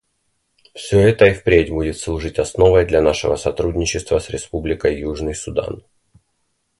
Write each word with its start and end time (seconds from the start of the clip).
Все 0.73 0.99
это 0.99 1.25
и 1.27 1.33
впредь 1.35 1.69
будет 1.69 1.95
служить 1.95 2.39
основой 2.39 2.87
для 2.87 3.03
нашего 3.03 3.35
сотрудничества 3.35 4.17
с 4.17 4.31
Республикой 4.31 4.97
Южный 4.99 5.35
Судан. 5.35 5.83